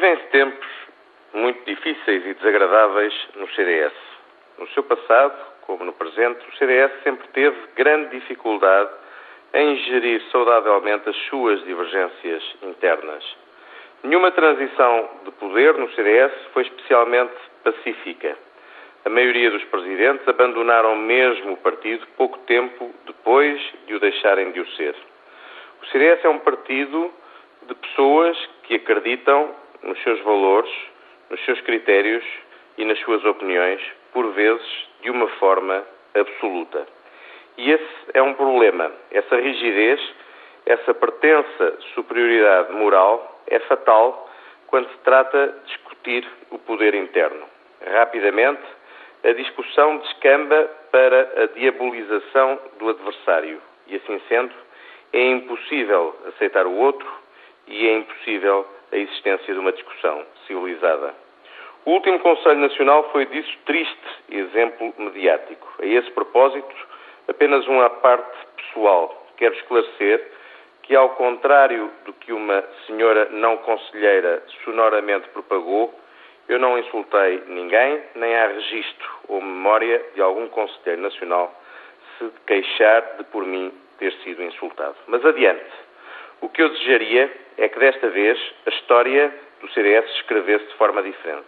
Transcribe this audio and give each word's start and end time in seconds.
Vivem-se 0.00 0.26
tempos 0.28 0.66
muito 1.34 1.62
difíceis 1.66 2.24
e 2.24 2.32
desagradáveis 2.32 3.12
no 3.34 3.46
CDS. 3.50 3.92
No 4.56 4.66
seu 4.68 4.82
passado, 4.82 5.34
como 5.66 5.84
no 5.84 5.92
presente, 5.92 6.40
o 6.48 6.56
CDS 6.56 6.90
sempre 7.02 7.28
teve 7.34 7.54
grande 7.76 8.18
dificuldade 8.18 8.88
em 9.52 9.76
gerir 9.76 10.22
saudavelmente 10.32 11.06
as 11.06 11.16
suas 11.28 11.62
divergências 11.66 12.42
internas. 12.62 13.22
Nenhuma 14.02 14.30
transição 14.30 15.06
de 15.26 15.32
poder 15.32 15.74
no 15.74 15.92
CDS 15.92 16.32
foi 16.54 16.62
especialmente 16.62 17.34
pacífica. 17.62 18.38
A 19.04 19.10
maioria 19.10 19.50
dos 19.50 19.64
presidentes 19.64 20.26
abandonaram 20.26 20.96
mesmo 20.96 21.52
o 21.52 21.56
partido 21.58 22.06
pouco 22.16 22.38
tempo 22.46 22.90
depois 23.04 23.60
de 23.86 23.96
o 23.96 24.00
deixarem 24.00 24.50
de 24.52 24.60
o 24.60 24.66
ser. 24.76 24.94
O 25.82 25.86
CDS 25.88 26.24
é 26.24 26.28
um 26.30 26.38
partido 26.38 27.12
de 27.68 27.74
pessoas 27.74 28.38
que 28.62 28.76
acreditam 28.76 29.60
nos 29.82 30.02
seus 30.02 30.20
valores, 30.20 30.70
nos 31.30 31.44
seus 31.44 31.60
critérios 31.62 32.24
e 32.76 32.84
nas 32.84 32.98
suas 33.00 33.24
opiniões, 33.24 33.80
por 34.12 34.32
vezes 34.32 34.88
de 35.02 35.10
uma 35.10 35.28
forma 35.38 35.84
absoluta. 36.14 36.86
E 37.56 37.70
esse 37.70 37.94
é 38.14 38.22
um 38.22 38.34
problema. 38.34 38.90
Essa 39.10 39.36
rigidez, 39.36 40.00
essa 40.66 40.94
pertença 40.94 41.78
superioridade 41.94 42.72
moral 42.72 43.42
é 43.46 43.58
fatal 43.60 44.28
quando 44.66 44.88
se 44.88 44.98
trata 44.98 45.48
de 45.48 45.66
discutir 45.66 46.26
o 46.50 46.58
poder 46.58 46.94
interno. 46.94 47.44
Rapidamente, 47.94 48.62
a 49.24 49.32
discussão 49.32 49.98
descamba 49.98 50.70
para 50.90 51.42
a 51.42 51.46
diabolização 51.58 52.58
do 52.78 52.88
adversário 52.88 53.60
e, 53.86 53.96
assim 53.96 54.20
sendo, 54.28 54.54
é 55.12 55.30
impossível 55.30 56.16
aceitar 56.28 56.66
o 56.66 56.76
outro 56.76 57.08
e 57.66 57.86
é 57.88 57.96
impossível 57.98 58.66
a 58.92 58.96
existência 58.96 59.52
de 59.52 59.58
uma 59.60 59.72
discussão 59.72 60.24
civilizada. 60.46 61.14
O 61.84 61.92
último 61.92 62.18
Conselho 62.20 62.60
Nacional 62.60 63.08
foi 63.10 63.26
disso 63.26 63.56
triste 63.64 64.08
exemplo 64.30 64.92
mediático. 64.98 65.66
A 65.80 65.86
esse 65.86 66.10
propósito, 66.10 66.74
apenas 67.28 67.66
uma 67.66 67.88
parte 67.88 68.36
pessoal. 68.56 69.26
Quero 69.36 69.54
esclarecer 69.54 70.30
que, 70.82 70.94
ao 70.94 71.10
contrário 71.10 71.90
do 72.04 72.12
que 72.12 72.32
uma 72.32 72.62
senhora 72.86 73.28
não 73.30 73.56
conselheira 73.58 74.42
sonoramente 74.64 75.28
propagou, 75.28 75.94
eu 76.48 76.58
não 76.58 76.78
insultei 76.78 77.42
ninguém, 77.46 78.02
nem 78.16 78.36
há 78.36 78.48
registro 78.48 79.08
ou 79.28 79.40
memória 79.40 80.04
de 80.14 80.20
algum 80.20 80.48
conselheiro 80.48 81.00
nacional 81.00 81.54
se 82.18 82.30
queixar 82.46 83.16
de 83.16 83.24
por 83.24 83.44
mim 83.44 83.72
ter 83.98 84.12
sido 84.24 84.42
insultado. 84.42 84.96
Mas 85.06 85.24
adiante. 85.24 85.70
O 86.40 86.48
que 86.48 86.62
eu 86.62 86.68
desejaria 86.70 87.30
é 87.58 87.68
que 87.68 87.78
desta 87.78 88.08
vez 88.08 88.38
a 88.66 88.70
história 88.70 89.32
do 89.60 89.70
CDS 89.72 90.06
escrevesse 90.16 90.66
de 90.66 90.74
forma 90.74 91.02
diferente 91.02 91.46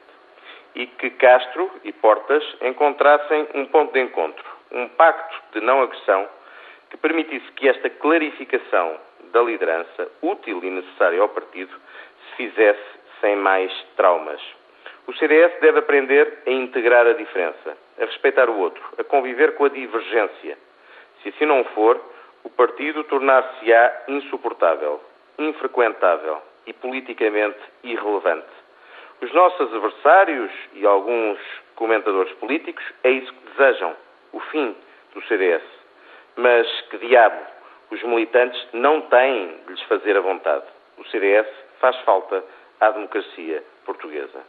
e 0.75 0.87
que 0.87 1.11
Castro 1.11 1.71
e 1.85 1.93
Portas 1.93 2.45
encontrassem 2.63 3.49
um 3.55 3.67
ponto 3.67 3.93
de 3.93 4.01
encontro, 4.01 4.45
um 4.71 4.89
pacto 4.89 5.43
de 5.53 5.65
não 5.65 5.83
agressão 5.83 6.29
que 6.91 6.97
permitisse 6.97 7.51
que 7.53 7.69
esta 7.69 7.89
clarificação 7.89 8.99
da 9.33 9.43
liderança, 9.43 10.11
útil 10.21 10.61
e 10.63 10.71
necessária 10.71 11.21
ao 11.21 11.29
partido, 11.29 11.73
se 11.73 12.37
fizesse 12.37 13.01
sem 13.21 13.37
mais 13.37 13.73
traumas. 13.97 14.41
O 15.07 15.15
CDS 15.15 15.59
deve 15.61 15.79
aprender 15.79 16.43
a 16.47 16.51
integrar 16.51 17.07
a 17.07 17.15
diferença, 17.15 17.77
a 17.99 18.05
respeitar 18.05 18.49
o 18.49 18.59
outro, 18.59 18.83
a 18.99 19.05
conviver 19.05 19.55
com 19.55 19.65
a 19.65 19.69
divergência. 19.69 20.59
Se 21.23 21.31
assim 21.31 21.47
não 21.47 21.65
for, 21.65 22.01
o 22.45 22.51
partido 22.51 23.05
tornar-se-á 23.05 24.05
insuportável, 24.09 25.01
infrequentável 25.39 26.43
e 26.67 26.73
politicamente 26.73 27.59
irrelevante. 27.83 28.47
Os 29.21 29.33
nossos 29.33 29.73
adversários 29.73 30.51
e 30.75 30.85
alguns 30.85 31.39
comentadores 31.77 32.33
políticos 32.35 32.85
é 33.05 33.11
isso 33.11 33.33
que 33.33 33.51
desejam, 33.51 33.95
o 34.33 34.41
fim 34.41 34.77
do 35.15 35.23
CDS. 35.27 35.63
Mas 36.37 36.67
que 36.91 36.99
diabo, 36.99 37.41
os 37.91 38.03
militantes 38.03 38.61
não 38.73 39.03
têm 39.03 39.59
de 39.67 39.73
lhes 39.73 39.83
fazer 39.83 40.17
a 40.17 40.21
vontade. 40.21 40.65
O 40.99 41.05
CDS 41.05 41.47
faz 41.79 41.97
falta 42.01 42.43
à 42.81 42.91
democracia 42.91 43.63
portuguesa. 43.85 44.41